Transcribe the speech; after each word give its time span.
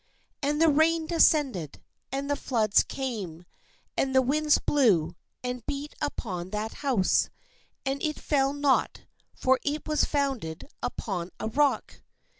THE 0.41 0.47
HOUSE 0.47 0.55
UPON 0.55 0.55
THE 0.55 0.55
SANDS 0.55 0.55
And 0.55 0.61
the 0.61 0.79
rain 0.79 1.05
descended, 1.05 1.83
and 2.11 2.29
the 2.31 2.35
floods 2.35 2.81
came, 2.85 3.45
and 3.95 4.15
the 4.15 4.21
winds 4.23 4.57
blew, 4.57 5.15
and 5.43 5.63
beat 5.67 5.93
upon 6.01 6.49
that 6.49 6.73
house; 6.73 7.29
and 7.85 8.01
it 8.01 8.19
fell 8.19 8.51
not: 8.51 9.01
for 9.35 9.59
it 9.61 9.87
was 9.87 10.03
founded 10.05 10.67
upon 10.81 11.29
a 11.39 11.47
rock. 11.49 12.01